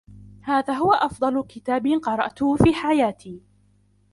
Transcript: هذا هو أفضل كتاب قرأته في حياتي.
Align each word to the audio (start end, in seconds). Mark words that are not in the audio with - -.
هذا 0.41 0.73
هو 0.73 0.93
أفضل 0.93 1.43
كتاب 1.43 1.87
قرأته 1.87 2.55
في 2.55 2.73
حياتي. 2.73 3.41